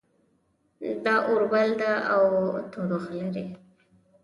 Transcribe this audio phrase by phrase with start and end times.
[1.03, 2.23] دا اور بل ده او
[2.71, 3.45] تودوخه لري